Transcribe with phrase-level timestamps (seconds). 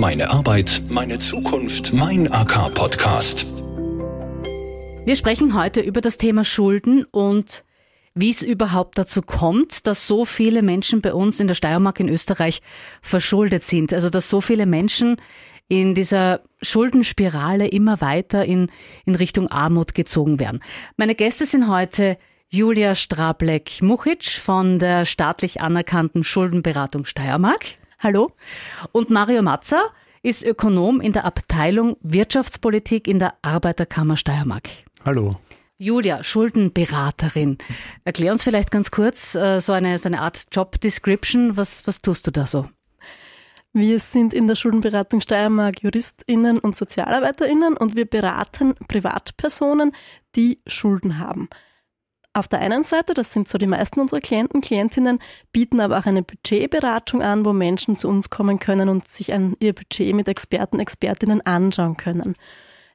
[0.00, 3.44] Meine Arbeit, meine Zukunft, mein AK-Podcast.
[5.04, 7.64] Wir sprechen heute über das Thema Schulden und
[8.14, 12.08] wie es überhaupt dazu kommt, dass so viele Menschen bei uns in der Steiermark in
[12.08, 12.62] Österreich
[13.02, 13.92] verschuldet sind.
[13.92, 15.20] Also dass so viele Menschen
[15.68, 18.70] in dieser Schuldenspirale immer weiter in,
[19.04, 20.60] in Richtung Armut gezogen werden.
[20.96, 22.16] Meine Gäste sind heute
[22.48, 27.79] Julia Strablek-Muchic von der staatlich anerkannten Schuldenberatung Steiermark.
[28.02, 28.30] Hallo.
[28.92, 29.90] Und Mario Matzer
[30.22, 34.70] ist Ökonom in der Abteilung Wirtschaftspolitik in der Arbeiterkammer Steiermark.
[35.04, 35.36] Hallo.
[35.76, 37.58] Julia, Schuldenberaterin.
[38.04, 41.58] Erklär uns vielleicht ganz kurz äh, so, eine, so eine Art Job Description.
[41.58, 42.70] Was, was tust du da so?
[43.74, 49.92] Wir sind in der Schuldenberatung Steiermark JuristInnen und SozialarbeiterInnen und wir beraten Privatpersonen,
[50.36, 51.50] die Schulden haben.
[52.40, 55.18] Auf der einen Seite, das sind so die meisten unserer Klienten, Klientinnen,
[55.52, 59.58] bieten aber auch eine Budgetberatung an, wo Menschen zu uns kommen können und sich ein,
[59.60, 62.36] ihr Budget mit Experten, Expertinnen anschauen können.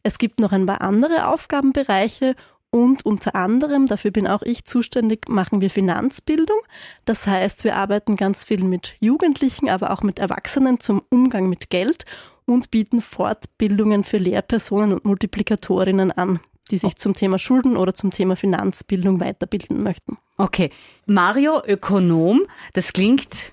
[0.01, 2.35] Es gibt noch ein paar andere Aufgabenbereiche
[2.71, 6.57] und unter anderem, dafür bin auch ich zuständig, machen wir Finanzbildung.
[7.05, 11.69] Das heißt, wir arbeiten ganz viel mit Jugendlichen, aber auch mit Erwachsenen zum Umgang mit
[11.69, 12.05] Geld
[12.47, 16.39] und bieten Fortbildungen für Lehrpersonen und Multiplikatorinnen an,
[16.71, 20.17] die sich zum Thema Schulden oder zum Thema Finanzbildung weiterbilden möchten.
[20.37, 20.69] Okay.
[21.05, 23.51] Mario, Ökonom, das klingt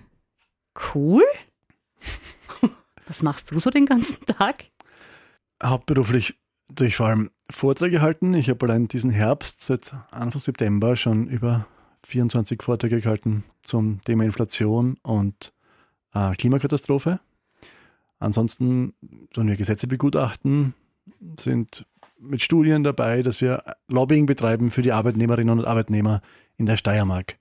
[0.95, 1.23] cool.
[3.07, 4.65] Was machst du so den ganzen Tag?
[5.63, 6.37] Hauptberuflich
[6.69, 8.35] durch vor allem Vorträge halten.
[8.35, 11.67] Ich habe allein diesen Herbst seit Anfang September schon über
[12.05, 15.53] 24 Vorträge gehalten zum Thema Inflation und
[16.15, 17.21] äh, Klimakatastrophe.
[18.19, 18.95] Ansonsten
[19.33, 20.75] tun wir Gesetze begutachten,
[21.39, 21.87] sind
[22.23, 26.23] mit Studien dabei, dass wir Lobbying betreiben für die Arbeitnehmerinnen und Arbeitnehmer
[26.57, 27.37] in der Steiermark,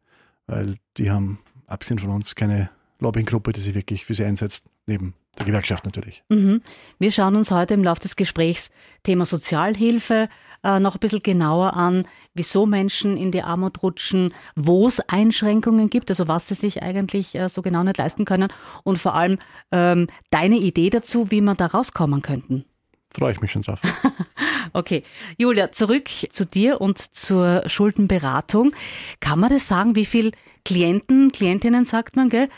[0.48, 5.14] weil die haben, abgesehen von uns, keine Lobbyinggruppe, die sich wirklich für sie einsetzt, neben
[5.38, 6.24] der Gewerkschaft natürlich.
[6.30, 6.62] Mhm.
[7.00, 8.70] Wir schauen uns heute im Laufe des Gesprächs
[9.04, 10.28] Thema Sozialhilfe
[10.64, 15.90] äh, noch ein bisschen genauer an, wieso Menschen in die Armut rutschen, wo es Einschränkungen
[15.90, 18.52] gibt, also was sie sich eigentlich äh, so genau nicht leisten können
[18.84, 19.40] und vor allem
[19.72, 22.66] ähm, deine Idee dazu, wie man da rauskommen könnten.
[23.14, 23.82] Freue ich mich schon drauf.
[24.74, 25.04] okay.
[25.38, 28.76] Julia, zurück zu dir und zur Schuldenberatung.
[29.20, 30.32] Kann man das sagen, wie viel
[30.66, 32.50] Klienten, Klientinnen sagt man, gell,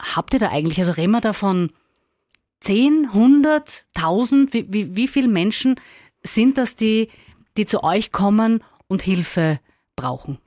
[0.00, 0.78] habt ihr da eigentlich?
[0.78, 1.70] Also reden wir da von
[2.60, 4.52] 10, 100, 1000?
[4.52, 5.76] Wie, wie, wie viele Menschen
[6.22, 7.08] sind das, die,
[7.56, 9.60] die zu euch kommen und Hilfe
[9.94, 10.38] brauchen?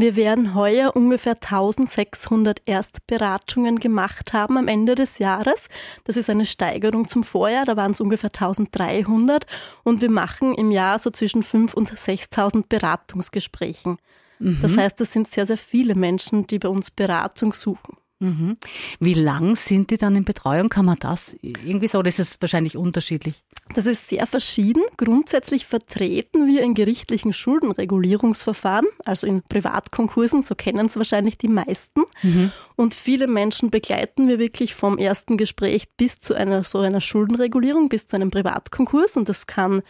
[0.00, 5.68] Wir werden heuer ungefähr 1600 Erstberatungen gemacht haben am Ende des Jahres.
[6.04, 9.44] Das ist eine Steigerung zum Vorjahr, da waren es ungefähr 1300
[9.84, 13.98] und wir machen im Jahr so zwischen 5 und 6000 Beratungsgesprächen.
[14.38, 14.58] Mhm.
[14.62, 17.98] Das heißt, das sind sehr, sehr viele Menschen, die bei uns Beratung suchen.
[18.20, 18.58] Mhm.
[19.00, 20.68] Wie lang sind die dann in Betreuung?
[20.68, 22.02] Kann man das irgendwie so?
[22.02, 23.42] Das ist wahrscheinlich unterschiedlich.
[23.74, 24.82] Das ist sehr verschieden.
[24.98, 32.02] Grundsätzlich vertreten wir in gerichtlichen Schuldenregulierungsverfahren, also in Privatkonkursen, so kennen es wahrscheinlich die meisten.
[32.22, 32.52] Mhm.
[32.76, 37.88] Und viele Menschen begleiten wir wirklich vom ersten Gespräch bis zu einer so einer Schuldenregulierung,
[37.88, 39.16] bis zu einem Privatkonkurs.
[39.16, 39.82] Und das kann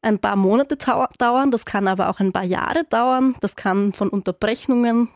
[0.00, 4.08] ein paar Monate dauern, das kann aber auch ein paar Jahre dauern, das kann von
[4.08, 5.08] Unterbrechungen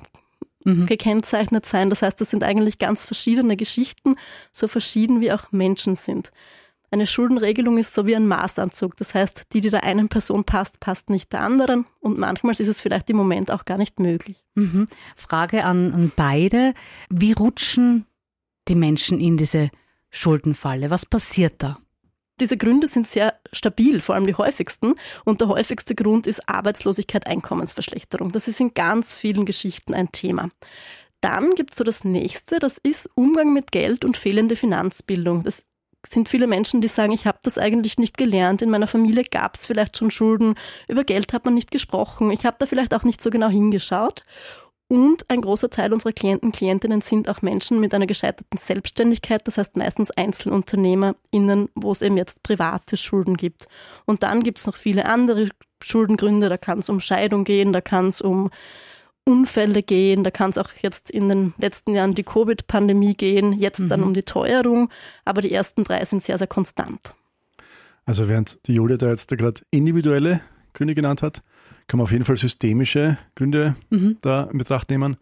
[0.67, 0.87] mhm.
[0.87, 1.89] gekennzeichnet sein.
[1.89, 4.17] Das heißt, das sind eigentlich ganz verschiedene Geschichten,
[4.53, 6.31] so verschieden wie auch Menschen sind.
[6.91, 8.97] Eine Schuldenregelung ist so wie ein Maßanzug.
[8.97, 11.85] Das heißt, die, die der einen Person passt, passt nicht der anderen.
[12.01, 14.45] Und manchmal ist es vielleicht im Moment auch gar nicht möglich.
[14.55, 14.87] Mhm.
[15.17, 16.75] Frage an, an beide.
[17.11, 18.07] Wie rutschen
[18.69, 19.71] die Menschen in diese
[20.11, 20.91] Schuldenfalle?
[20.91, 21.79] Was passiert da?
[22.41, 24.95] Diese Gründe sind sehr stabil, vor allem die häufigsten.
[25.25, 28.31] Und der häufigste Grund ist Arbeitslosigkeit, Einkommensverschlechterung.
[28.33, 30.51] Das ist in ganz vielen Geschichten ein Thema.
[31.21, 35.43] Dann gibt es so das nächste, das ist Umgang mit Geld und fehlende Finanzbildung.
[35.45, 35.65] Das
[36.07, 38.63] sind viele Menschen, die sagen, ich habe das eigentlich nicht gelernt.
[38.63, 40.55] In meiner Familie gab es vielleicht schon Schulden.
[40.89, 42.31] Über Geld hat man nicht gesprochen.
[42.31, 44.25] Ich habe da vielleicht auch nicht so genau hingeschaut.
[44.89, 49.59] Und ein großer Teil unserer Klienten, Klientinnen sind auch Menschen mit einer gescheiterten Selbstständigkeit, das
[49.59, 53.67] heißt meistens EinzelunternehmerInnen, wo es eben jetzt private Schulden gibt.
[54.05, 55.49] Und dann gibt es noch viele andere
[55.83, 58.51] Schuldengründe, da kann es um Scheidung gehen, da kann es um
[59.25, 63.81] Unfälle gehen, da kann es auch jetzt in den letzten Jahren die Covid-Pandemie gehen, jetzt
[63.81, 63.89] mhm.
[63.89, 64.89] dann um die Teuerung,
[65.25, 67.15] aber die ersten drei sind sehr, sehr konstant.
[68.05, 70.43] Also während die Julia da jetzt gerade individuelle
[70.77, 71.43] Gründe genannt hat,
[71.89, 74.19] kann man auf jeden Fall systemische Gründe mhm.
[74.21, 75.17] da in Betracht nehmen.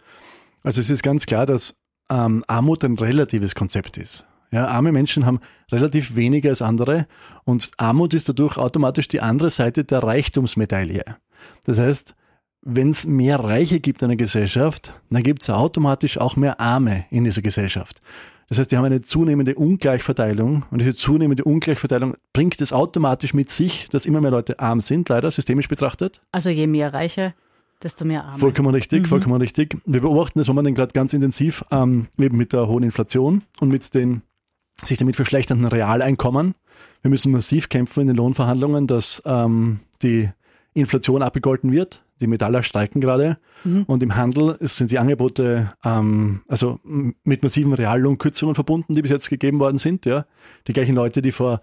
[0.63, 1.75] Also es ist ganz klar, dass
[2.11, 4.27] ähm, Armut ein relatives Konzept ist.
[4.51, 5.41] Ja, arme Menschen haben
[5.73, 7.07] relativ weniger als andere
[7.45, 11.05] und Armut ist dadurch automatisch die andere Seite der Reichtumsmedaille.
[11.65, 12.15] Das heißt,
[12.63, 17.05] wenn es mehr Reiche gibt in einer Gesellschaft, dann gibt es automatisch auch mehr Arme
[17.11, 18.01] in dieser Gesellschaft.
[18.49, 23.51] Das heißt, die haben eine zunehmende Ungleichverteilung und diese zunehmende Ungleichverteilung bringt es automatisch mit
[23.51, 26.21] sich, dass immer mehr Leute arm sind, leider systemisch betrachtet.
[26.33, 27.35] Also je mehr Reiche,
[27.83, 28.39] desto mehr Arme.
[28.39, 29.07] Vollkommen richtig, mhm.
[29.07, 29.77] vollkommen richtig.
[29.87, 33.95] Wir beobachten das momentan gerade ganz intensiv, ähm, eben mit der hohen Inflation und mit
[33.95, 34.23] den
[34.83, 36.55] sich damit verschlechternden Realeinkommen.
[37.03, 40.29] Wir müssen massiv kämpfen in den Lohnverhandlungen, dass ähm, die
[40.75, 42.04] Inflation abgegolten wird.
[42.21, 43.39] Die Metaller streiken gerade.
[43.65, 43.85] Mhm.
[43.85, 49.31] Und im Handel sind die Angebote ähm, also mit massiven Reallohnkürzungen verbunden, die bis jetzt
[49.31, 50.07] gegeben worden sind.
[50.07, 50.27] Ja.
[50.67, 51.61] Die gleichen Leute, die vor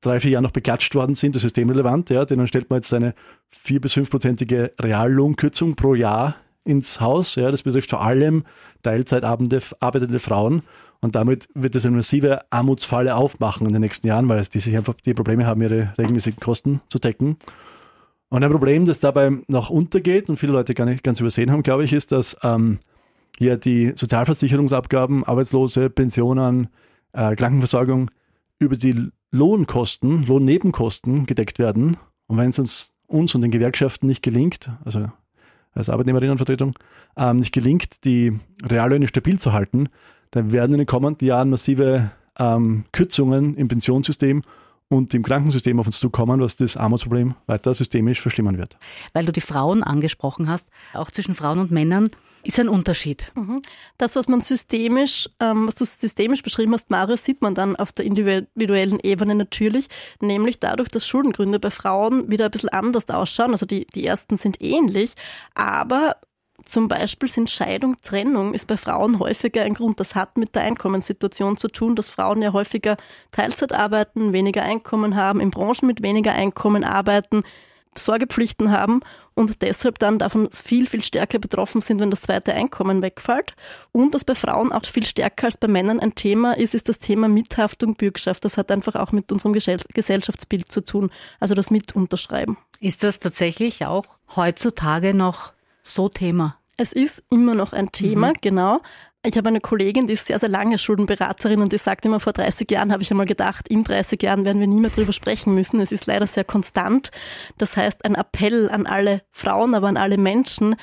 [0.00, 3.14] drei, vier Jahren noch beklatscht worden sind, das systemrelevant, ja, denen stellt man jetzt eine
[3.48, 7.34] vier- bis fünfprozentige Reallohnkürzung pro Jahr ins Haus.
[7.34, 7.50] Ja.
[7.50, 8.44] Das betrifft vor allem
[8.82, 10.62] Teilzeitarbeitende Frauen.
[11.02, 14.76] Und damit wird es eine massive Armutsfalle aufmachen in den nächsten Jahren, weil die sich
[14.76, 17.38] einfach die Probleme haben, ihre regelmäßigen Kosten zu decken.
[18.30, 21.64] Und ein Problem, das dabei noch untergeht und viele Leute gar nicht ganz übersehen haben,
[21.64, 22.78] glaube ich, ist, dass ähm,
[23.36, 26.68] hier die Sozialversicherungsabgaben, Arbeitslose, Pensionen,
[27.12, 28.10] äh, Krankenversorgung
[28.60, 31.96] über die Lohnkosten, Lohnnebenkosten gedeckt werden.
[32.28, 35.10] Und wenn es uns, uns und den Gewerkschaften nicht gelingt, also
[35.72, 36.74] als Arbeitnehmerinnenvertretung,
[37.16, 39.88] ähm, nicht gelingt, die Reallöhne stabil zu halten,
[40.30, 44.42] dann werden in den kommenden Jahren massive ähm, Kürzungen im Pensionssystem
[44.90, 48.76] und im Krankensystem auf uns zukommen, was das Armutsproblem weiter systemisch verschlimmern wird.
[49.12, 52.10] Weil du die Frauen angesprochen hast, auch zwischen Frauen und Männern
[52.42, 53.30] ist ein Unterschied.
[53.36, 53.62] Mhm.
[53.98, 57.92] Das, was man systemisch, ähm, was du systemisch beschrieben hast, Marius, sieht man dann auf
[57.92, 59.88] der individuellen Ebene natürlich,
[60.20, 63.52] nämlich dadurch, dass Schuldengründe bei Frauen wieder ein bisschen anders ausschauen.
[63.52, 65.14] Also die, die ersten sind ähnlich,
[65.54, 66.16] aber
[66.70, 69.98] zum Beispiel sind Scheidung, Trennung ist bei Frauen häufiger ein Grund.
[69.98, 72.96] Das hat mit der Einkommenssituation zu tun, dass Frauen ja häufiger
[73.32, 77.42] Teilzeit arbeiten, weniger Einkommen haben, in Branchen mit weniger Einkommen arbeiten,
[77.98, 79.00] Sorgepflichten haben
[79.34, 83.54] und deshalb dann davon viel, viel stärker betroffen sind, wenn das zweite Einkommen wegfällt.
[83.90, 87.00] Und was bei Frauen auch viel stärker als bei Männern ein Thema ist, ist das
[87.00, 88.44] Thema Mithaftung, Bürgschaft.
[88.44, 92.56] Das hat einfach auch mit unserem Gesellschaftsbild zu tun, also das Mitunterschreiben.
[92.78, 94.06] Ist das tatsächlich auch
[94.36, 95.52] heutzutage noch
[95.82, 96.59] so Thema?
[96.80, 98.34] Es ist immer noch ein Thema, mhm.
[98.40, 98.80] genau.
[99.22, 102.32] Ich habe eine Kollegin, die ist sehr, sehr lange Schuldenberaterin und die sagt immer, vor
[102.32, 105.54] 30 Jahren habe ich einmal gedacht, in 30 Jahren werden wir nie mehr drüber sprechen
[105.54, 105.78] müssen.
[105.80, 107.10] Es ist leider sehr konstant.
[107.58, 110.74] Das heißt, ein Appell an alle Frauen, aber an alle Menschen,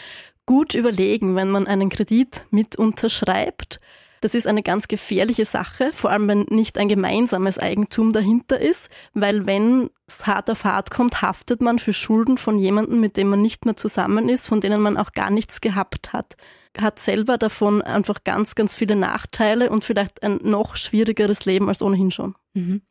[0.46, 3.80] gut überlegen, wenn man einen Kredit mit unterschreibt,
[4.22, 8.90] das ist eine ganz gefährliche Sache, vor allem wenn nicht ein gemeinsames Eigentum dahinter ist,
[9.14, 13.30] weil wenn es hart auf hart kommt, haftet man für Schulden von jemandem, mit dem
[13.30, 16.36] man nicht mehr zusammen ist, von denen man auch gar nichts gehabt hat.
[16.80, 21.82] Hat selber davon einfach ganz, ganz viele Nachteile und vielleicht ein noch schwierigeres Leben als
[21.82, 22.36] ohnehin schon.
[22.54, 22.82] Mhm.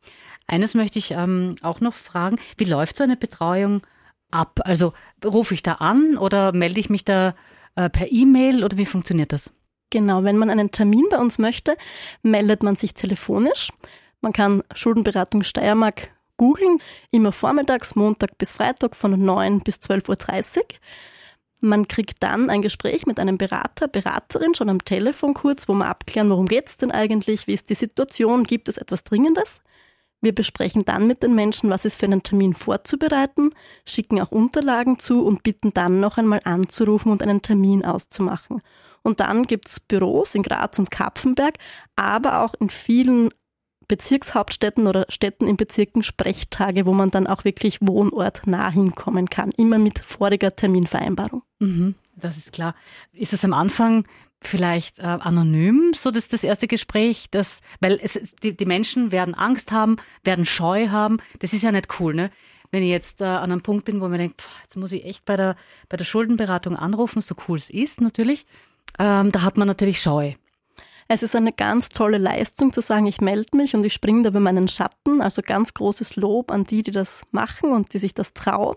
[0.45, 2.37] Eines möchte ich ähm, auch noch fragen.
[2.57, 3.81] Wie läuft so eine Betreuung
[4.31, 4.61] ab?
[4.63, 4.93] Also
[5.23, 7.35] rufe ich da an oder melde ich mich da
[7.75, 9.51] äh, per E-Mail oder wie funktioniert das?
[9.89, 11.77] Genau, wenn man einen Termin bei uns möchte,
[12.21, 13.69] meldet man sich telefonisch.
[14.21, 16.79] Man kann Schuldenberatung Steiermark googeln,
[17.11, 20.63] immer vormittags, Montag bis Freitag von 9 bis 12.30 Uhr.
[21.59, 25.87] Man kriegt dann ein Gespräch mit einem Berater, Beraterin schon am Telefon kurz, wo wir
[25.87, 29.61] abklären, worum geht es denn eigentlich, wie ist die Situation, gibt es etwas Dringendes.
[30.21, 33.51] Wir besprechen dann mit den Menschen, was ist für einen Termin vorzubereiten,
[33.85, 38.61] schicken auch Unterlagen zu und bitten dann noch einmal anzurufen und einen Termin auszumachen.
[39.07, 41.53] Und dann gibt es Büros in Graz und Kapfenberg,
[41.95, 43.29] aber auch in vielen
[43.87, 49.77] Bezirkshauptstädten oder Städten in Bezirken Sprechtage, wo man dann auch wirklich wohnortnah hinkommen kann, immer
[49.77, 51.41] mit voriger Terminvereinbarung.
[51.59, 52.75] Mhm, das ist klar.
[53.13, 54.05] Ist es am Anfang
[54.41, 59.35] vielleicht äh, anonym, so dass das erste Gespräch, das, weil es, die, die Menschen werden
[59.35, 61.19] Angst haben, werden Scheu haben.
[61.39, 62.29] Das ist ja nicht cool, ne?
[62.71, 65.05] Wenn ich jetzt äh, an einem Punkt bin, wo man denkt, pff, jetzt muss ich
[65.05, 65.55] echt bei der,
[65.87, 68.45] bei der Schuldenberatung anrufen, so cool es ist natürlich,
[68.99, 70.33] ähm, da hat man natürlich Scheu.
[71.09, 74.29] Es ist eine ganz tolle Leistung zu sagen, ich melde mich und ich springe da
[74.29, 75.21] über meinen Schatten.
[75.21, 78.75] Also ganz großes Lob an die, die das machen und die sich das trauen.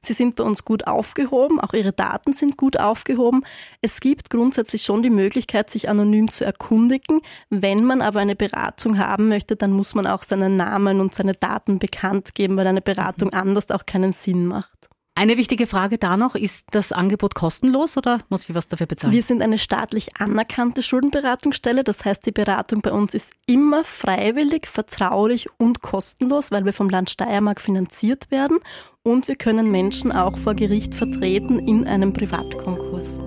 [0.00, 3.42] Sie sind bei uns gut aufgehoben, auch ihre Daten sind gut aufgehoben.
[3.80, 7.20] Es gibt grundsätzlich schon die Möglichkeit, sich anonym zu erkundigen.
[7.50, 11.34] Wenn man aber eine Beratung haben möchte, dann muss man auch seinen Namen und seine
[11.34, 13.38] Daten bekannt geben, weil eine Beratung mhm.
[13.38, 14.91] anders auch keinen Sinn macht.
[15.14, 19.12] Eine wichtige Frage da noch, ist das Angebot kostenlos oder muss ich was dafür bezahlen?
[19.12, 21.84] Wir sind eine staatlich anerkannte Schuldenberatungsstelle.
[21.84, 26.88] Das heißt, die Beratung bei uns ist immer freiwillig, vertraulich und kostenlos, weil wir vom
[26.88, 28.58] Land Steiermark finanziert werden.
[29.02, 33.18] Und wir können Menschen auch vor Gericht vertreten in einem Privatkonkurs.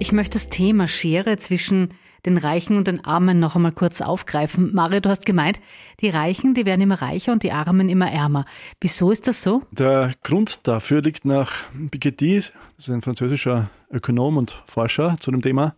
[0.00, 1.90] Ich möchte das Thema Schere zwischen
[2.26, 4.74] den Reichen und den Armen noch einmal kurz aufgreifen.
[4.74, 5.60] Mario, du hast gemeint,
[6.00, 8.44] die Reichen, die werden immer reicher und die Armen immer ärmer.
[8.80, 9.62] Wieso ist das so?
[9.70, 11.52] Der Grund dafür liegt nach
[11.90, 15.74] Piketty, das ist ein französischer Ökonom und Forscher zu dem Thema,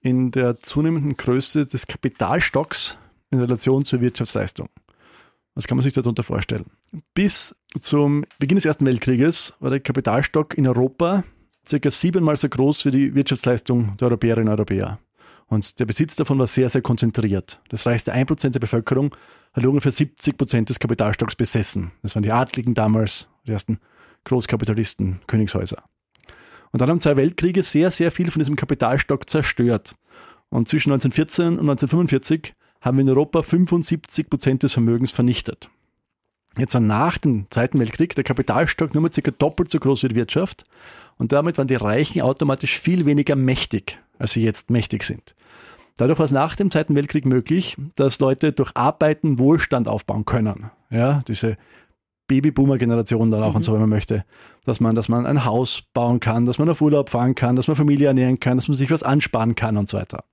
[0.00, 2.96] in der zunehmenden Größe des Kapitalstocks
[3.30, 4.68] in Relation zur Wirtschaftsleistung.
[5.54, 6.66] Was kann man sich darunter vorstellen?
[7.14, 11.24] Bis zum Beginn des Ersten Weltkrieges war der Kapitalstock in Europa
[11.66, 14.98] circa siebenmal so groß wie die Wirtschaftsleistung der Europäerinnen und Europäer.
[15.48, 17.60] Und der Besitz davon war sehr, sehr konzentriert.
[17.68, 19.14] Das reichste 1% der Bevölkerung
[19.52, 21.92] hat ungefähr 70% des Kapitalstocks besessen.
[22.02, 23.78] Das waren die Adligen damals, die ersten
[24.24, 25.84] Großkapitalisten, Königshäuser.
[26.72, 29.94] Und dann haben zwei Weltkriege sehr, sehr viel von diesem Kapitalstock zerstört.
[30.48, 35.70] Und zwischen 1914 und 1945 haben wir in Europa 75% des Vermögens vernichtet.
[36.58, 40.08] Jetzt war nach dem Zweiten Weltkrieg der Kapitalstock nur mal circa doppelt so groß wie
[40.08, 40.64] die Wirtschaft.
[41.18, 45.34] Und damit waren die Reichen automatisch viel weniger mächtig, als sie jetzt mächtig sind.
[45.96, 50.70] Dadurch war es nach dem Zweiten Weltkrieg möglich, dass Leute durch Arbeiten Wohlstand aufbauen können.
[50.90, 51.56] Ja, diese
[52.28, 53.56] Babyboomer-Generation dann auch mhm.
[53.56, 54.24] und so, wenn man möchte.
[54.64, 57.68] Dass man, dass man ein Haus bauen kann, dass man auf Urlaub fahren kann, dass
[57.68, 60.24] man Familie ernähren kann, dass man sich was ansparen kann und so weiter.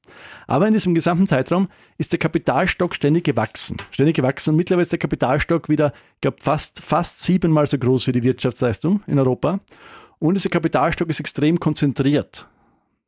[0.48, 3.78] Aber in diesem gesamten Zeitraum ist der Kapitalstock ständig gewachsen.
[3.92, 8.08] Ständig gewachsen und mittlerweile ist der Kapitalstock wieder, ich glaube, fast, fast siebenmal so groß
[8.08, 9.60] wie die Wirtschaftsleistung in Europa.
[10.20, 12.48] Und dieser Kapitalstock ist extrem konzentriert.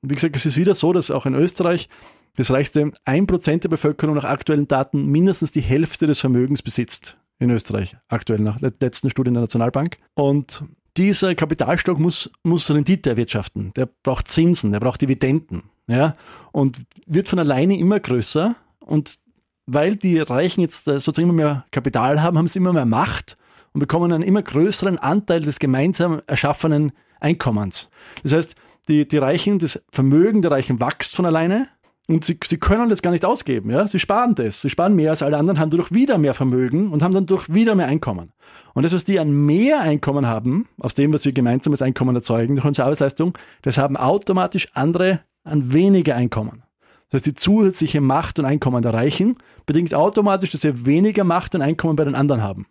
[0.09, 1.89] Wie gesagt, es ist wieder so, dass auch in Österreich
[2.35, 7.49] das reichste 1% der Bevölkerung nach aktuellen Daten mindestens die Hälfte des Vermögens besitzt in
[7.49, 9.97] Österreich, aktuell nach der letzten Studie der Nationalbank.
[10.13, 10.63] Und
[10.97, 13.73] dieser Kapitalstock muss, muss Rendite erwirtschaften.
[13.75, 15.63] Der braucht Zinsen, der braucht Dividenden.
[15.87, 16.13] Ja?
[16.51, 18.55] Und wird von alleine immer größer.
[18.79, 19.17] Und
[19.65, 23.35] weil die Reichen jetzt äh, sozusagen immer mehr Kapital haben, haben sie immer mehr Macht
[23.73, 27.89] und bekommen einen immer größeren Anteil des gemeinsam erschaffenen Einkommens.
[28.23, 28.55] Das heißt,
[28.85, 31.67] die, die Reichen, das Vermögen der Reichen wächst von alleine
[32.07, 33.71] und sie, sie können das gar nicht ausgeben.
[33.71, 33.87] Ja?
[33.87, 34.61] Sie sparen das.
[34.61, 37.53] Sie sparen mehr als alle anderen, haben dadurch wieder mehr Vermögen und haben dann durch
[37.53, 38.31] wieder mehr Einkommen.
[38.73, 42.15] Und das, was die an mehr Einkommen haben, aus dem, was wir gemeinsam als Einkommen
[42.15, 46.63] erzeugen durch unsere Arbeitsleistung, das haben automatisch andere an weniger Einkommen.
[47.09, 51.55] Das heißt, die zusätzliche Macht und Einkommen der Reichen bedingt automatisch, dass sie weniger Macht
[51.55, 52.67] und Einkommen bei den anderen haben.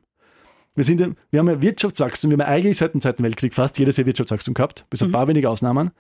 [0.74, 3.78] Wir, sind, wir haben ja Wirtschaftswachstum, wir haben ja eigentlich seit dem Zweiten Weltkrieg fast
[3.78, 5.12] jedes Jahr Wirtschaftswachstum gehabt, bis ein mhm.
[5.12, 5.92] paar wenige Ausnahmen.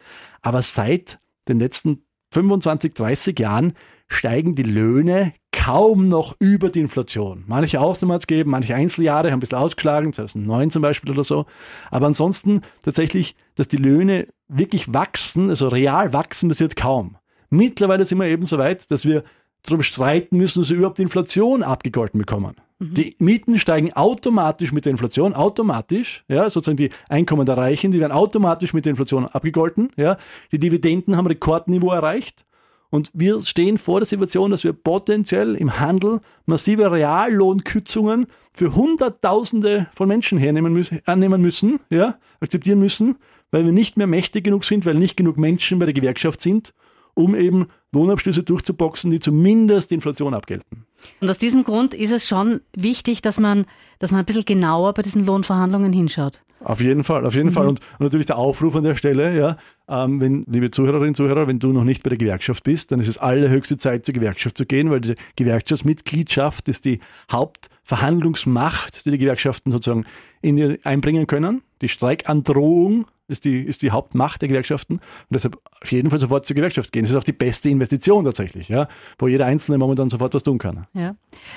[0.42, 3.74] Aber seit den letzten 25, 30 Jahren
[4.08, 7.44] steigen die Löhne kaum noch über die Inflation.
[7.46, 11.24] Manche Ausnahmen hat es gegeben, manche Einzeljahre haben ein bisschen ausgeschlagen, 2009 zum Beispiel oder
[11.24, 11.46] so.
[11.90, 17.16] Aber ansonsten tatsächlich, dass die Löhne wirklich wachsen, also real wachsen, passiert kaum.
[17.50, 19.22] Mittlerweile sind wir eben so weit, dass wir
[19.62, 22.56] darum streiten müssen, dass wir überhaupt die Inflation abgegolten bekommen.
[22.80, 28.00] Die Mieten steigen automatisch mit der Inflation, automatisch, ja, sozusagen die Einkommen der Reichen, die
[28.00, 30.16] werden automatisch mit der Inflation abgegolten, ja.
[30.50, 32.44] Die Dividenden haben Rekordniveau erreicht.
[32.90, 39.88] Und wir stehen vor der Situation, dass wir potenziell im Handel massive Reallohnkürzungen für Hunderttausende
[39.92, 43.16] von Menschen hernehmen müssen, annehmen müssen, ja, akzeptieren müssen,
[43.50, 46.72] weil wir nicht mehr mächtig genug sind, weil nicht genug Menschen bei der Gewerkschaft sind,
[47.14, 50.83] um eben Lohnabschlüsse durchzuboxen, die zumindest die Inflation abgelten.
[51.20, 53.66] Und aus diesem Grund ist es schon wichtig, dass man,
[53.98, 56.40] dass man ein bisschen genauer bei diesen Lohnverhandlungen hinschaut.
[56.64, 57.52] Auf jeden Fall, auf jeden mhm.
[57.52, 57.66] Fall.
[57.66, 59.56] Und, und, natürlich der Aufruf an der Stelle, ja,
[59.88, 63.00] ähm, wenn, liebe Zuhörerinnen und Zuhörer, wenn du noch nicht bei der Gewerkschaft bist, dann
[63.00, 69.10] ist es allerhöchste Zeit, zur Gewerkschaft zu gehen, weil die Gewerkschaftsmitgliedschaft ist die Hauptverhandlungsmacht, die
[69.10, 70.06] die Gewerkschaften sozusagen
[70.40, 71.62] in ihr einbringen können.
[71.82, 74.94] Die Streikandrohung ist die, ist die Hauptmacht der Gewerkschaften.
[74.94, 77.02] Und deshalb auf jeden Fall sofort zur Gewerkschaft gehen.
[77.02, 78.88] Das ist auch die beste Investition tatsächlich, ja,
[79.18, 80.86] wo jeder Einzelne momentan sofort was tun kann.
[80.92, 81.14] Ja.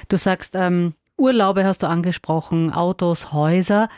[0.08, 3.90] Du sagst, ähm, Urlaube hast du angesprochen, Autos, Häuser.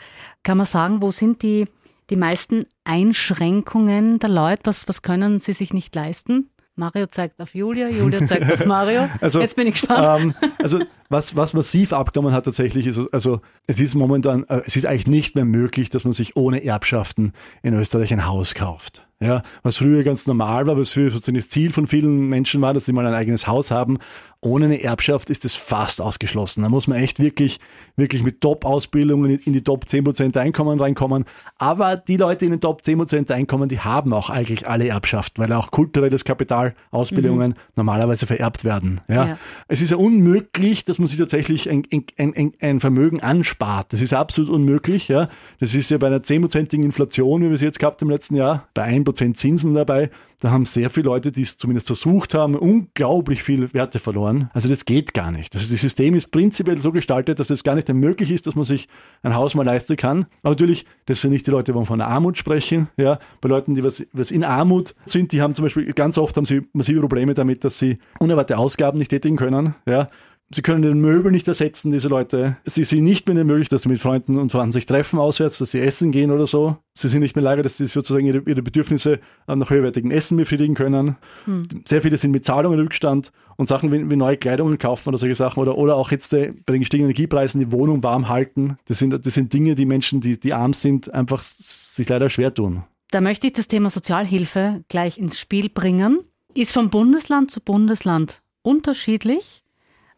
[0.42, 1.66] Kann man sagen, wo sind die,
[2.08, 4.62] die meisten Einschränkungen der Leute?
[4.64, 6.50] Was, was können sie sich nicht leisten?
[6.76, 9.08] Mario zeigt auf Julia, Julia zeigt auf Mario.
[9.20, 10.34] also, Jetzt bin ich gespannt.
[10.40, 14.76] Ähm, also was, was massiv abgenommen hat tatsächlich, ist, also es ist momentan, äh, es
[14.76, 19.06] ist eigentlich nicht mehr möglich, dass man sich ohne Erbschaften in Österreich ein Haus kauft.
[19.22, 22.72] Ja, was früher ganz normal war, was für sozusagen das Ziel von vielen Menschen war,
[22.72, 23.98] dass sie mal ein eigenes Haus haben.
[24.42, 26.62] Ohne eine Erbschaft ist das fast ausgeschlossen.
[26.62, 27.60] Da muss man echt wirklich,
[27.96, 31.26] wirklich mit Top-Ausbildungen in die Top 10% Einkommen reinkommen.
[31.58, 35.52] Aber die Leute in den Top 10% Einkommen, die haben auch eigentlich alle Erbschaft, weil
[35.52, 37.56] auch kulturelles Kapital, Ausbildungen mhm.
[37.76, 39.02] normalerweise vererbt werden.
[39.08, 39.26] Ja.
[39.26, 39.38] ja.
[39.68, 43.92] Es ist ja unmöglich, dass man sich tatsächlich ein, ein, ein, ein Vermögen anspart.
[43.92, 45.08] Das ist absolut unmöglich.
[45.08, 45.28] Ja.
[45.58, 48.68] Das ist ja bei einer 10%igen Inflation, wie wir sie jetzt gehabt im letzten Jahr,
[48.72, 50.08] bei 1% Zinsen dabei.
[50.40, 54.48] Da haben sehr viele Leute, die es zumindest versucht haben, unglaublich viel Werte verloren.
[54.54, 55.54] Also das geht gar nicht.
[55.54, 58.54] Also das System ist prinzipiell so gestaltet, dass es gar nicht mehr möglich ist, dass
[58.54, 58.88] man sich
[59.22, 60.26] ein Haus mal leisten kann.
[60.42, 62.88] Aber natürlich, das sind nicht die Leute, die von Armut sprechen.
[62.96, 66.36] Ja, bei Leuten, die was, was in Armut sind, die haben zum Beispiel ganz oft
[66.38, 69.74] haben sie massive Probleme damit, dass sie unerwartete Ausgaben nicht tätigen können.
[69.86, 70.06] Ja,
[70.52, 72.56] Sie können den Möbel nicht ersetzen, diese Leute.
[72.64, 75.70] Sie sind nicht mehr möglich, dass sie mit Freunden und Verwandten sich treffen auswärts, dass
[75.70, 76.76] sie essen gehen oder so.
[76.92, 80.74] Sie sind nicht mehr in dass sie sozusagen ihre, ihre Bedürfnisse nach höherwertigem Essen befriedigen
[80.74, 81.16] können.
[81.44, 81.68] Hm.
[81.84, 85.18] Sehr viele sind mit Zahlungen im Rückstand und Sachen wie, wie, neue Kleidungen kaufen oder
[85.18, 88.76] solche Sachen oder, oder auch jetzt äh, bei den gestiegenen Energiepreisen die Wohnung warm halten.
[88.86, 92.52] Das sind, das sind Dinge, die Menschen, die, die arm sind, einfach sich leider schwer
[92.52, 92.82] tun.
[93.12, 96.18] Da möchte ich das Thema Sozialhilfe gleich ins Spiel bringen.
[96.54, 99.62] Ist von Bundesland zu Bundesland unterschiedlich?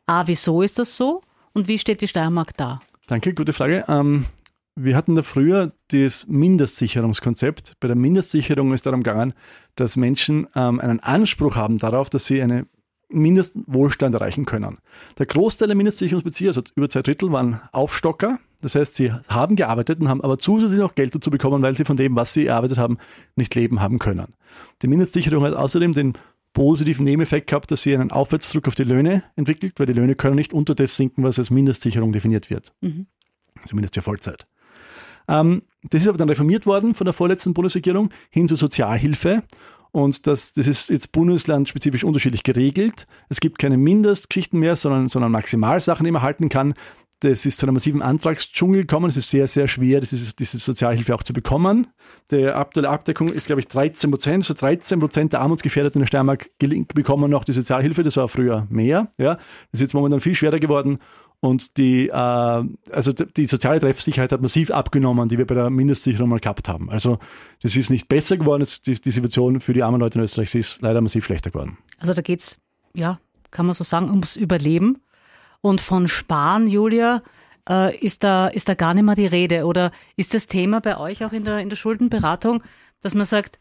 [0.07, 1.23] A, wieso ist das so?
[1.53, 2.81] Und wie steht die Steiermark da?
[3.07, 3.85] Danke, gute Frage.
[3.89, 4.27] Ähm,
[4.75, 7.75] wir hatten da früher das Mindestsicherungskonzept.
[7.79, 9.35] Bei der Mindestsicherung ist darum gegangen,
[9.77, 12.69] dass Menschen ähm, einen Anspruch haben darauf, dass sie einen
[13.11, 14.79] Mindestwohlstand erreichen können.
[15.19, 18.39] Der Großteil der Mindestsicherungsbezieher, also über zwei Drittel, waren Aufstocker.
[18.63, 21.85] Das heißt, sie haben gearbeitet und haben aber zusätzlich noch Geld dazu bekommen, weil sie
[21.85, 22.97] von dem, was sie erarbeitet haben,
[23.37, 24.35] nicht leben haben können.
[24.81, 26.15] Die Mindestsicherung hat außerdem den
[26.53, 30.37] positiven Nebeneffekt gehabt, dass sie einen Aufwärtsdruck auf die Löhne entwickelt, weil die Löhne können
[30.37, 32.73] nicht unter das sinken, was als Mindestsicherung definiert wird.
[32.81, 33.07] Mhm.
[33.65, 34.47] Zumindest für Vollzeit.
[35.29, 39.43] Ähm, das ist aber dann reformiert worden von der vorletzten Bundesregierung hin zur Sozialhilfe.
[39.93, 43.07] Und das, das ist jetzt bundeslandspezifisch unterschiedlich geregelt.
[43.29, 46.75] Es gibt keine Mindestgeschichten mehr, sondern, sondern Maximalsachen, die man halten kann.
[47.23, 49.09] Das ist zu einem massiven Antragsdschungel gekommen.
[49.09, 51.87] Es ist sehr, sehr schwer, das ist, diese Sozialhilfe auch zu bekommen.
[52.33, 54.45] Die aktuelle Abdeckung ist, glaube ich, 13 Prozent.
[54.45, 58.03] So 13 Prozent der Armutsgefährdeten in der Steiermark bekommen noch die Sozialhilfe.
[58.03, 59.13] Das war früher mehr.
[59.19, 59.35] Ja.
[59.37, 60.99] Das ist jetzt momentan viel schwerer geworden.
[61.39, 66.29] Und die, äh, also die soziale Treffsicherheit hat massiv abgenommen, die wir bei der Mindestsicherung
[66.29, 66.91] mal gehabt haben.
[66.91, 67.19] Also
[67.63, 70.83] das ist nicht besser geworden, die, die Situation für die armen Leute in Österreich ist
[70.83, 71.79] leider massiv schlechter geworden.
[71.99, 72.59] Also da geht es,
[72.95, 73.21] ja,
[73.53, 74.99] kann man so sagen, ums Überleben.
[75.63, 77.23] Und von Sparen, Julia,
[77.69, 79.65] äh, ist, da, ist da gar nicht mehr die Rede.
[79.65, 82.63] Oder ist das Thema bei euch auch in der, in der Schuldenberatung,
[83.01, 83.59] dass man sagt,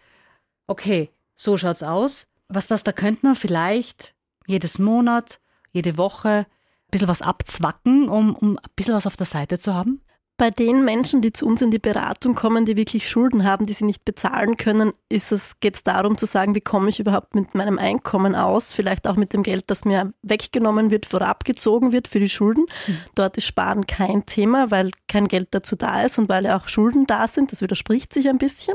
[0.67, 2.27] okay, so schaut's aus.
[2.49, 4.13] Was, was, da könnte man vielleicht
[4.45, 5.39] jedes Monat,
[5.71, 9.73] jede Woche ein bisschen was abzwacken, um, um ein bisschen was auf der Seite zu
[9.73, 10.01] haben?
[10.41, 13.73] Bei den Menschen, die zu uns in die Beratung kommen, die wirklich Schulden haben, die
[13.73, 17.35] sie nicht bezahlen können, ist es, geht es darum zu sagen, wie komme ich überhaupt
[17.35, 18.73] mit meinem Einkommen aus?
[18.73, 22.65] Vielleicht auch mit dem Geld, das mir weggenommen wird oder abgezogen wird für die Schulden.
[22.87, 22.97] Mhm.
[23.13, 26.69] Dort ist Sparen kein Thema, weil kein Geld dazu da ist und weil ja auch
[26.69, 27.51] Schulden da sind.
[27.51, 28.73] Das widerspricht sich ein bisschen.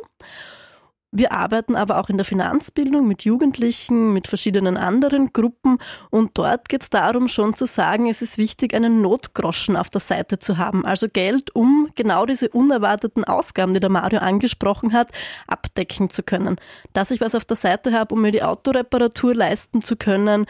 [1.18, 5.78] Wir arbeiten aber auch in der Finanzbildung mit Jugendlichen, mit verschiedenen anderen Gruppen
[6.10, 10.02] und dort geht es darum schon zu sagen, es ist wichtig, einen Notgroschen auf der
[10.02, 15.10] Seite zu haben, also Geld, um genau diese unerwarteten Ausgaben, die der Mario angesprochen hat,
[15.46, 16.56] abdecken zu können.
[16.92, 20.44] Dass ich was auf der Seite habe, um mir die Autoreparatur leisten zu können,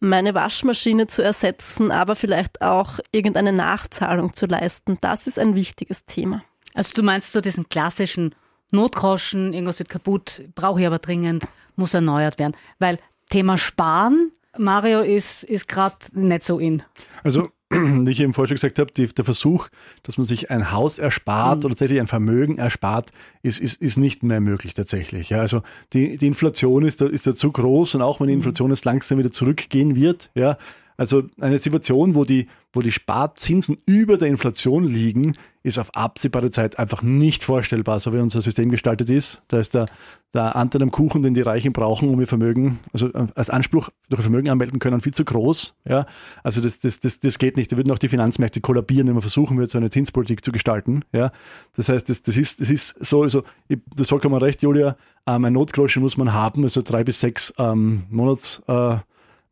[0.00, 6.04] meine Waschmaschine zu ersetzen, aber vielleicht auch irgendeine Nachzahlung zu leisten, das ist ein wichtiges
[6.04, 6.42] Thema.
[6.74, 8.34] Also du meinst so diesen klassischen
[8.74, 11.44] Notgroschen, irgendwas wird kaputt, brauche ich aber dringend,
[11.76, 12.54] muss erneuert werden.
[12.78, 12.98] Weil
[13.30, 16.82] Thema Sparen, Mario, ist, ist gerade nicht so in.
[17.22, 19.68] Also, wie ich eben vorher schon gesagt habe, die, der Versuch,
[20.02, 21.64] dass man sich ein Haus erspart mhm.
[21.64, 23.10] oder tatsächlich ein Vermögen erspart,
[23.42, 25.30] ist, ist, ist nicht mehr möglich tatsächlich.
[25.30, 28.34] Ja, also die, die Inflation ist da, ist da zu groß und auch wenn die
[28.34, 28.40] mhm.
[28.40, 30.58] Inflation jetzt langsam wieder zurückgehen wird, ja,
[30.96, 36.50] also eine Situation, wo die, wo die Sparzinsen über der Inflation liegen, ist auf absehbare
[36.50, 39.42] Zeit einfach nicht vorstellbar, so wie unser System gestaltet ist.
[39.48, 39.86] Da ist der,
[40.34, 43.88] der Anteil am Kuchen, den die Reichen brauchen, um ihr Vermögen, also äh, als Anspruch
[44.10, 45.74] durch Vermögen anmelden können, viel zu groß.
[45.88, 46.06] Ja,
[46.42, 47.72] also das, das, das, das geht nicht.
[47.72, 51.04] Da würden auch die Finanzmärkte kollabieren, wenn man versuchen würde, so eine Zinspolitik zu gestalten.
[51.12, 51.32] Ja,
[51.76, 54.96] das heißt, das, das ist, das ist so, also, ich, das vollkommen recht, Julia.
[55.26, 58.96] Ähm, ein Notgroschen muss man haben, also drei bis sechs ähm, Monats, äh,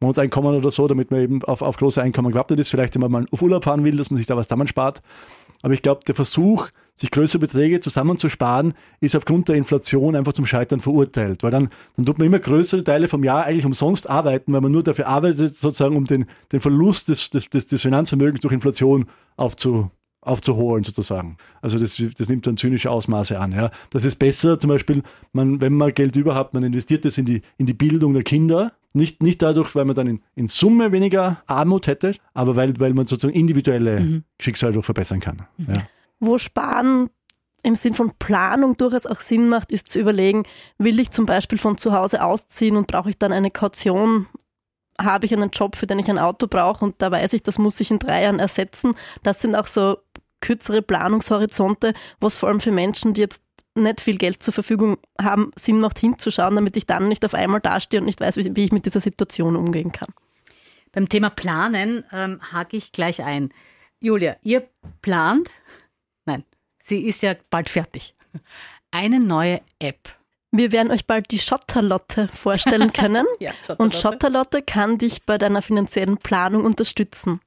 [0.03, 2.71] Monatseinkommen oder so, damit man eben auf, auf große Einkommen gewappnet ist.
[2.71, 5.03] Vielleicht, wenn man mal auf Urlaub fahren will, dass man sich da was damals spart.
[5.63, 10.45] Aber ich glaube, der Versuch, sich größere Beträge zusammenzusparen, ist aufgrund der Inflation einfach zum
[10.45, 11.43] Scheitern verurteilt.
[11.43, 14.73] Weil dann, dann tut man immer größere Teile vom Jahr eigentlich umsonst arbeiten, weil man
[14.73, 19.07] nur dafür arbeitet, sozusagen, um den, den Verlust des, des, des, des Finanzvermögens durch Inflation
[19.37, 21.37] aufzu, aufzuholen sozusagen.
[21.61, 23.53] Also das, das nimmt dann zynische Ausmaße an.
[23.53, 23.71] Ja.
[23.91, 27.43] Das ist besser, zum Beispiel, man, wenn man Geld überhaupt, man investiert das in die,
[27.57, 28.73] in die Bildung der Kinder.
[28.95, 32.93] Nicht, nicht dadurch, weil man dann in, in Summe weniger Armut hätte, aber weil, weil
[32.93, 34.25] man sozusagen individuelle mhm.
[34.39, 35.47] Schicksale durch verbessern kann.
[35.57, 35.67] Mhm.
[35.75, 35.83] Ja.
[36.21, 37.09] Wo Sparen
[37.63, 40.45] im Sinn von Planung durchaus auch Sinn macht, ist zu überlegen,
[40.79, 44.27] will ich zum Beispiel von zu Hause ausziehen und brauche ich dann eine Kaution
[45.01, 47.59] habe ich einen Job, für den ich ein Auto brauche und da weiß ich, das
[47.59, 48.95] muss ich in drei Jahren ersetzen.
[49.23, 49.97] Das sind auch so
[50.41, 53.43] kürzere Planungshorizonte, was vor allem für Menschen, die jetzt
[53.75, 57.61] nicht viel Geld zur Verfügung haben, Sinn macht hinzuschauen, damit ich dann nicht auf einmal
[57.61, 60.09] dastehe und nicht weiß, wie, ich mit dieser Situation umgehen kann.
[60.93, 63.53] Beim Thema Planen ähm, hake ich gleich ein.
[64.01, 64.69] Julia, ihr
[65.01, 65.49] plant,
[66.27, 66.45] nein,
[66.81, 68.13] sie ist ja bald fertig,
[68.91, 70.17] eine neue App.
[70.55, 73.25] Wir werden euch bald die Schotterlotte vorstellen können.
[73.41, 77.41] Ja, Und Schotterlotte kann dich bei deiner finanziellen Planung unterstützen.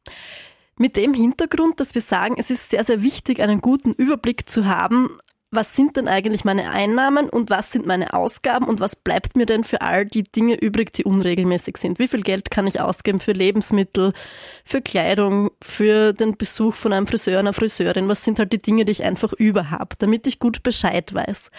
[0.77, 4.65] Mit dem Hintergrund, dass wir sagen, es ist sehr, sehr wichtig, einen guten Überblick zu
[4.65, 5.19] haben,
[5.51, 9.45] was sind denn eigentlich meine Einnahmen und was sind meine Ausgaben und was bleibt mir
[9.45, 11.99] denn für all die Dinge übrig, die unregelmäßig sind?
[11.99, 14.13] Wie viel Geld kann ich ausgeben für Lebensmittel,
[14.65, 18.09] für Kleidung, für den Besuch von einem Friseur, einer Friseurin?
[18.09, 21.49] Was sind halt die Dinge, die ich einfach über habe, damit ich gut Bescheid weiß?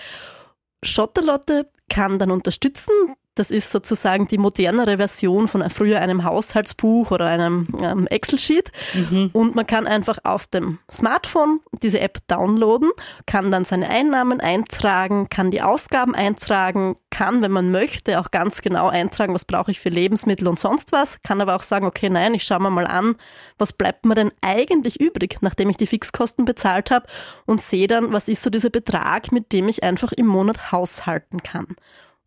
[0.82, 2.92] Schotterlotte kann dann unterstützen.
[3.36, 8.72] Das ist sozusagen die modernere Version von früher einem Haushaltsbuch oder einem ähm, Excel-Sheet.
[8.94, 9.30] Mhm.
[9.32, 12.90] Und man kann einfach auf dem Smartphone diese App downloaden,
[13.26, 18.62] kann dann seine Einnahmen eintragen, kann die Ausgaben eintragen, kann, wenn man möchte, auch ganz
[18.62, 22.08] genau eintragen, was brauche ich für Lebensmittel und sonst was, kann aber auch sagen, okay,
[22.08, 23.16] nein, ich schaue mir mal an,
[23.58, 27.06] was bleibt mir denn eigentlich übrig, nachdem ich die Fixkosten bezahlt habe
[27.44, 31.42] und sehe dann, was ist so dieser Betrag, mit dem ich einfach im Monat haushalten
[31.42, 31.76] kann.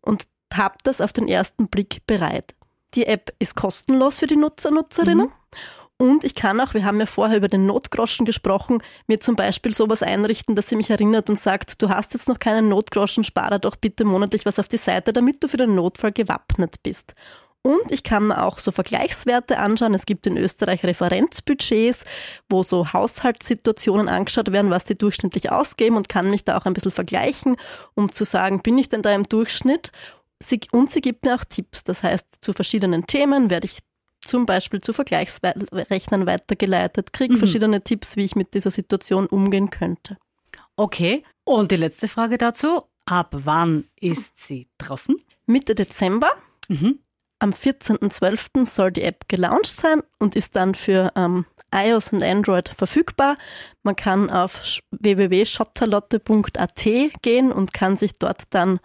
[0.00, 2.54] Und habe das auf den ersten Blick bereit.
[2.94, 5.30] Die App ist kostenlos für die Nutzer, Nutzerinnen.
[5.96, 9.74] Und ich kann auch, wir haben ja vorher über den Notgroschen gesprochen, mir zum Beispiel
[9.74, 13.60] sowas einrichten, dass sie mich erinnert und sagt, du hast jetzt noch keinen Notgroschen, spare
[13.60, 17.14] doch bitte monatlich was auf die Seite, damit du für den Notfall gewappnet bist.
[17.62, 19.92] Und ich kann mir auch so Vergleichswerte anschauen.
[19.92, 22.04] Es gibt in Österreich Referenzbudgets,
[22.48, 26.72] wo so Haushaltssituationen angeschaut werden, was die durchschnittlich ausgeben und kann mich da auch ein
[26.72, 27.56] bisschen vergleichen,
[27.94, 29.92] um zu sagen, bin ich denn da im Durchschnitt?
[30.42, 31.84] Sie, und sie gibt mir auch Tipps.
[31.84, 33.78] Das heißt, zu verschiedenen Themen werde ich
[34.24, 37.38] zum Beispiel zu Vergleichsrechnern weitergeleitet, kriege Mhm.
[37.38, 40.16] verschiedene Tipps, wie ich mit dieser Situation umgehen könnte.
[40.76, 41.24] Okay.
[41.44, 42.82] Und die letzte Frage dazu.
[43.06, 45.16] Ab wann ist sie draußen?
[45.46, 46.30] Mitte Dezember,
[46.68, 47.00] Mhm.
[47.40, 48.66] am 14.12.
[48.66, 53.36] soll die App gelauncht sein und ist dann für ähm, iOS und Android verfügbar.
[53.82, 56.84] Man kann auf sch- www.schotterlotte.at
[57.22, 58.80] gehen und kann sich dort dann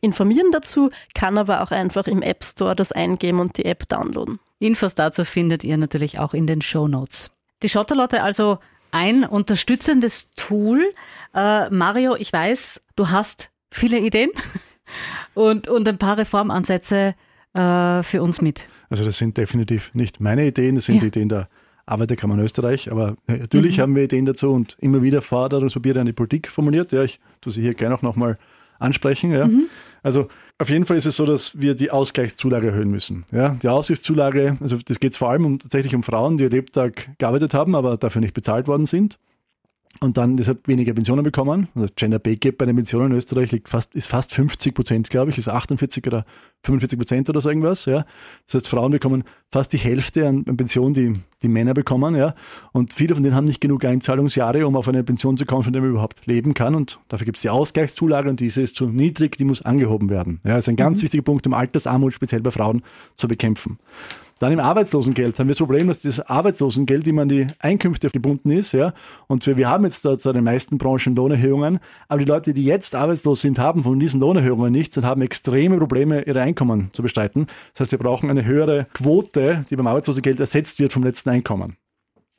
[0.00, 4.38] informieren dazu, kann aber auch einfach im App Store das eingeben und die App downloaden.
[4.58, 7.30] Infos dazu findet ihr natürlich auch in den Show Notes.
[7.62, 8.58] Die Schotterlotte also
[8.90, 10.92] ein unterstützendes Tool.
[11.34, 14.30] Äh, Mario, ich weiß, du hast viele Ideen
[15.34, 17.14] und, und ein paar Reformansätze
[17.54, 18.68] äh, für uns mit.
[18.88, 21.00] Also das sind definitiv nicht meine Ideen, das sind Ja.
[21.02, 21.48] die Ideen der
[21.86, 23.82] Arbeiterkammer Österreich, aber äh, natürlich Mhm.
[23.82, 26.92] haben wir Ideen dazu und immer wieder Forderungspapiere an die Politik formuliert.
[26.92, 28.36] Ja, ich tue sie hier gerne auch nochmal
[28.78, 29.32] ansprechen.
[29.32, 29.46] Ja.
[29.46, 29.66] Mhm.
[30.02, 33.24] Also auf jeden Fall ist es so, dass wir die Ausgleichszulage erhöhen müssen.
[33.32, 37.10] Ja, die Ausgleichszulage, also das geht vor allem um, tatsächlich um Frauen, die ihr Lebtag
[37.18, 39.18] gearbeitet haben, aber dafür nicht bezahlt worden sind
[40.00, 41.68] und dann deshalb weniger Pensionen bekommen.
[41.74, 45.10] Also Gender Pay Gap bei den Pensionen in Österreich liegt fast, ist fast 50 Prozent,
[45.10, 46.24] glaube ich, ist 48 oder
[46.64, 47.84] 45 Prozent oder so irgendwas.
[47.84, 48.04] Ja.
[48.46, 52.14] Das heißt, Frauen bekommen fast die Hälfte an an Pension, die die Männer bekommen.
[52.14, 52.34] Ja.
[52.72, 55.72] Und viele von denen haben nicht genug Einzahlungsjahre, um auf eine Pension zu kommen, von
[55.72, 56.74] der man überhaupt leben kann.
[56.74, 60.40] Und dafür gibt es die Ausgleichszulage und diese ist zu niedrig, die muss angehoben werden.
[60.44, 62.82] Ja, das ist ein ganz wichtiger Punkt, um Altersarmut speziell bei Frauen
[63.16, 63.78] zu bekämpfen.
[64.38, 68.50] Dann im Arbeitslosengeld haben wir das Problem, dass das Arbeitslosengeld immer an die Einkünfte gebunden
[68.50, 68.72] ist.
[68.72, 68.92] Ja?
[69.28, 72.64] Und wir, wir haben jetzt da zu den meisten Branchen Lohnerhöhungen, aber die Leute, die
[72.64, 77.02] jetzt arbeitslos sind, haben von diesen Lohnerhöhungen nichts und haben extreme Probleme, ihre Einkommen zu
[77.02, 77.46] bestreiten.
[77.72, 81.76] Das heißt, wir brauchen eine höhere Quote, die beim Arbeitslosengeld ersetzt wird vom letzten Einkommen.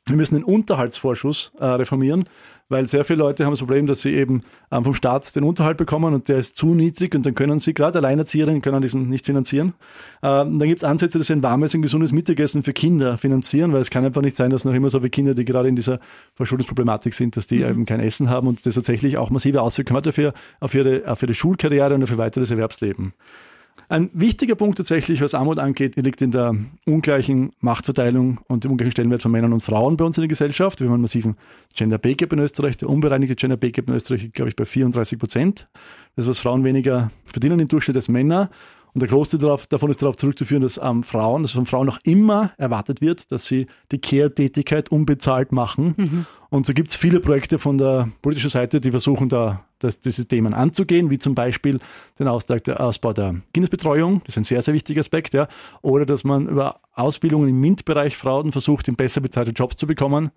[0.08, 2.28] Wir müssen den Unterhaltsvorschuss äh, reformieren,
[2.68, 5.76] weil sehr viele Leute haben das Problem, dass sie eben ähm, vom Staat den Unterhalt
[5.76, 9.26] bekommen und der ist zu niedrig und dann können sie, gerade Alleinerzieherinnen, können diesen nicht
[9.26, 9.74] finanzieren.
[10.22, 13.72] Ähm, dann gibt es Ansätze, dass sie ein warmes und gesundes Mittagessen für Kinder finanzieren,
[13.72, 15.76] weil es kann einfach nicht sein, dass noch immer so viele Kinder, die gerade in
[15.76, 16.00] dieser
[16.34, 20.06] Verschuldungsproblematik sind, dass die eben kein Essen haben und das tatsächlich auch massive Auswirkungen hat
[20.06, 23.12] dafür, auf, ihre, auf ihre Schulkarriere und auf ihr weiteres Erwerbsleben.
[23.88, 28.92] Ein wichtiger Punkt tatsächlich, was Armut angeht, liegt in der ungleichen Machtverteilung und dem ungleichen
[28.92, 30.80] Stellenwert von Männern und Frauen bei uns in der Gesellschaft.
[30.80, 31.36] Wir haben einen massiven
[31.74, 32.76] Gender Pay Gap in Österreich.
[32.76, 35.68] Der unbereinigte Gender Pay Gap in Österreich glaube ich, bei 34 Prozent.
[36.16, 38.50] Das was Frauen weniger verdienen im Durchschnitt als Männer.
[38.94, 41.98] Und der Großteil darauf, davon ist darauf zurückzuführen, dass ähm, Frauen, dass von Frauen noch
[42.04, 46.26] immer erwartet wird, dass sie die Care-Tätigkeit unbezahlt machen.
[46.50, 50.26] Und so gibt es viele Projekte von der politischen Seite, die versuchen da das, diese
[50.26, 51.78] Themen anzugehen, wie zum Beispiel
[52.18, 55.48] den Ausbau der, Ausbau der Kindesbetreuung, das ist ein sehr, sehr wichtiger Aspekt, ja.
[55.82, 60.30] Oder dass man über Ausbildungen im MINT-Bereich Frauen versucht, in besser bezahlte Jobs zu bekommen.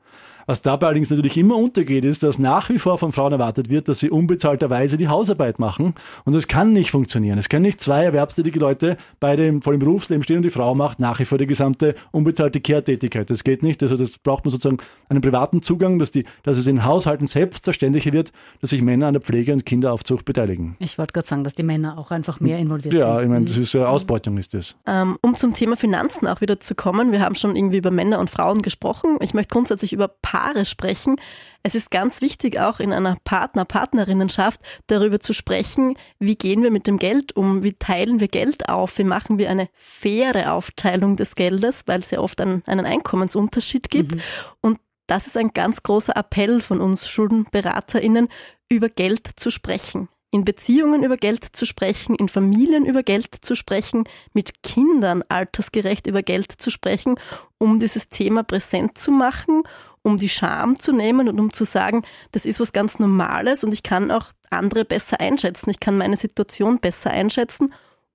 [0.45, 3.87] Was dabei allerdings natürlich immer untergeht, ist, dass nach wie vor von Frauen erwartet wird,
[3.87, 5.93] dass sie unbezahlterweise die Hausarbeit machen.
[6.25, 7.37] Und das kann nicht funktionieren.
[7.37, 10.99] Es können nicht zwei erwerbstätige Leute beide im vollen Berufsleben stehen und die Frau macht
[10.99, 13.29] nach wie vor die gesamte unbezahlte Care-Tätigkeit.
[13.29, 13.81] Das geht nicht.
[13.83, 14.77] Also das braucht man sozusagen
[15.09, 19.13] einen privaten Zugang, dass, die, dass es in Haushalten selbstverständlicher wird, dass sich Männer an
[19.13, 20.75] der Pflege und Kinderaufzucht beteiligen.
[20.79, 23.09] Ich wollte gerade sagen, dass die Männer auch einfach mehr involviert ja, sind.
[23.09, 23.63] Ja, ich meine, das Mhm.
[23.63, 24.75] ist ja Ausbeutung ist das.
[24.85, 28.19] Ähm, um zum Thema Finanzen auch wieder zu kommen, wir haben schon irgendwie über Männer
[28.19, 29.17] und Frauen gesprochen.
[29.21, 31.15] Ich möchte grundsätzlich über Paare sprechen.
[31.63, 36.87] Es ist ganz wichtig, auch in einer Partner-Partnerinnenschaft darüber zu sprechen, wie gehen wir mit
[36.87, 41.35] dem Geld um, wie teilen wir Geld auf, wie machen wir eine faire Aufteilung des
[41.35, 44.17] Geldes, weil es ja oft einen, einen Einkommensunterschied gibt.
[44.59, 48.29] Und das ist ein ganz großer Appell von uns SchuldenberaterInnen,
[48.71, 50.09] über Geld zu sprechen.
[50.33, 56.07] In Beziehungen über Geld zu sprechen, in Familien über Geld zu sprechen, mit Kindern altersgerecht
[56.07, 57.19] über Geld zu sprechen,
[57.57, 59.63] um dieses Thema präsent zu machen,
[60.03, 63.73] um die Scham zu nehmen und um zu sagen, das ist was ganz Normales und
[63.73, 67.73] ich kann auch andere besser einschätzen, ich kann meine Situation besser einschätzen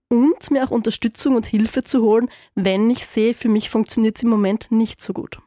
[0.09, 4.23] und mir auch Unterstützung und Hilfe zu holen, wenn ich sehe, für mich funktioniert es
[4.23, 5.38] im Moment nicht so gut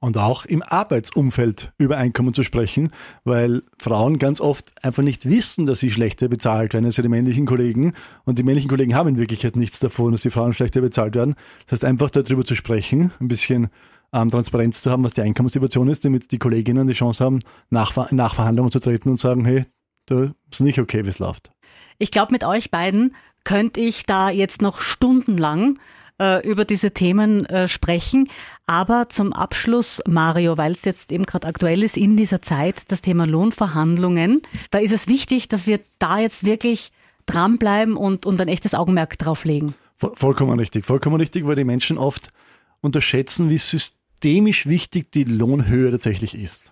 [0.00, 2.90] und auch im Arbeitsumfeld über Einkommen zu sprechen,
[3.24, 7.46] weil Frauen ganz oft einfach nicht wissen, dass sie schlechter bezahlt werden als die männlichen
[7.46, 11.14] Kollegen und die männlichen Kollegen haben in Wirklichkeit nichts davon, dass die Frauen schlechter bezahlt
[11.14, 11.34] werden.
[11.66, 13.68] Das heißt, einfach darüber zu sprechen, ein bisschen
[14.12, 17.92] ähm, Transparenz zu haben, was die Einkommenssituation ist, damit die Kolleginnen die Chance haben, nach,
[17.92, 19.64] Verhandlungen zu treten und sagen, hey,
[20.06, 21.50] das ist nicht okay, wie es läuft.
[21.98, 25.78] Ich glaube, mit euch beiden könnte ich da jetzt noch stundenlang
[26.20, 28.28] äh, über diese Themen äh, sprechen.
[28.66, 33.00] Aber zum Abschluss, Mario, weil es jetzt eben gerade aktuell ist in dieser Zeit, das
[33.00, 36.92] Thema Lohnverhandlungen, da ist es wichtig, dass wir da jetzt wirklich
[37.26, 39.74] dranbleiben und, und ein echtes Augenmerk drauf legen.
[39.96, 42.32] Vollkommen richtig, vollkommen richtig, weil die Menschen oft
[42.80, 46.70] unterschätzen, wie systemisch wichtig die Lohnhöhe tatsächlich ist.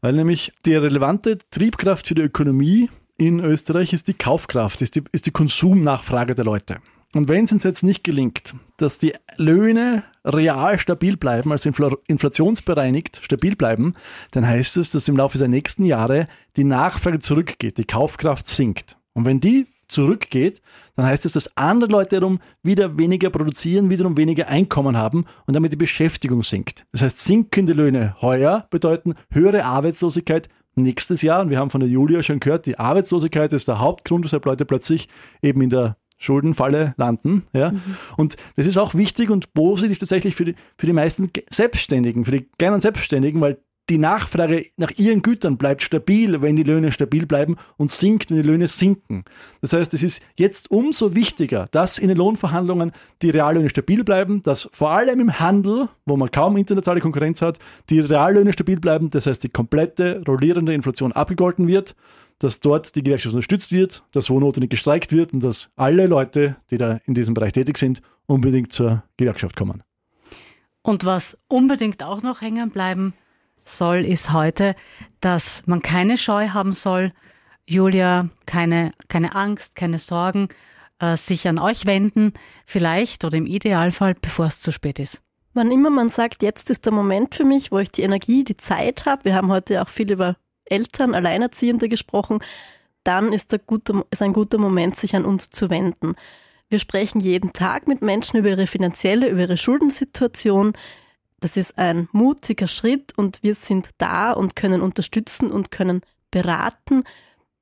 [0.00, 5.02] Weil nämlich die relevante Triebkraft für die Ökonomie in Österreich ist die Kaufkraft, ist die,
[5.12, 6.78] ist die Konsumnachfrage der Leute.
[7.14, 11.70] Und wenn es uns jetzt nicht gelingt, dass die Löhne real stabil bleiben, also
[12.06, 13.94] inflationsbereinigt stabil bleiben,
[14.30, 18.98] dann heißt es, dass im Laufe der nächsten Jahre die Nachfrage zurückgeht, die Kaufkraft sinkt.
[19.14, 20.60] Und wenn die zurückgeht,
[20.96, 25.56] dann heißt es, dass andere Leute wiederum wieder weniger produzieren, wiederum weniger Einkommen haben und
[25.56, 26.84] damit die Beschäftigung sinkt.
[26.92, 31.40] Das heißt, sinkende Löhne heuer bedeuten höhere Arbeitslosigkeit nächstes Jahr.
[31.40, 34.66] Und wir haben von der Julia schon gehört, die Arbeitslosigkeit ist der Hauptgrund, weshalb Leute
[34.66, 35.08] plötzlich
[35.42, 37.44] eben in der Schuldenfalle landen.
[37.52, 37.72] Ja?
[37.72, 37.82] Mhm.
[38.16, 42.32] Und das ist auch wichtig und positiv tatsächlich für die, für die meisten Selbstständigen, für
[42.32, 47.26] die kleinen Selbstständigen, weil die Nachfrage nach ihren Gütern bleibt stabil, wenn die Löhne stabil
[47.26, 49.24] bleiben und sinkt, wenn die Löhne sinken.
[49.62, 54.42] Das heißt, es ist jetzt umso wichtiger, dass in den Lohnverhandlungen die Reallöhne stabil bleiben,
[54.42, 59.10] dass vor allem im Handel, wo man kaum internationale Konkurrenz hat, die Reallöhne stabil bleiben,
[59.10, 61.94] das heißt, die komplette rollierende Inflation abgegolten wird,
[62.38, 66.56] dass dort die Gewerkschaft unterstützt wird, dass wo notwendig gestreikt wird und dass alle Leute,
[66.70, 69.82] die da in diesem Bereich tätig sind, unbedingt zur Gewerkschaft kommen.
[70.82, 73.14] Und was unbedingt auch noch hängen bleiben
[73.64, 74.74] soll, ist heute,
[75.20, 77.12] dass man keine Scheu haben soll,
[77.66, 80.48] Julia, keine, keine Angst, keine Sorgen,
[81.00, 82.32] äh, sich an euch wenden,
[82.64, 85.20] vielleicht oder im Idealfall, bevor es zu spät ist.
[85.52, 88.56] Wann immer man sagt, jetzt ist der Moment für mich, wo ich die Energie, die
[88.56, 90.36] Zeit habe, wir haben heute auch viel über
[90.70, 92.40] Eltern, Alleinerziehende gesprochen,
[93.04, 96.14] dann ist, der gute, ist ein guter Moment, sich an uns zu wenden.
[96.68, 100.74] Wir sprechen jeden Tag mit Menschen über ihre finanzielle, über ihre Schuldensituation.
[101.40, 107.04] Das ist ein mutiger Schritt und wir sind da und können unterstützen und können beraten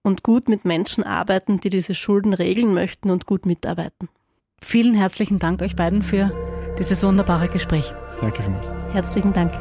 [0.03, 4.09] und gut mit Menschen arbeiten, die diese Schulden regeln möchten und gut mitarbeiten.
[4.63, 6.33] Vielen herzlichen Dank euch beiden für
[6.79, 7.93] dieses wunderbare Gespräch.
[8.21, 8.73] Danke vielmals.
[8.93, 9.53] Herzlichen Dank.